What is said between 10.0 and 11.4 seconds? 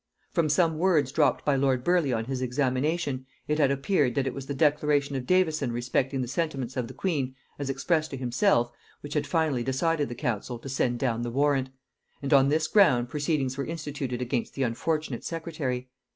the council to send down the